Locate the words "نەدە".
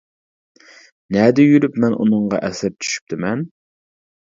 1.17-1.45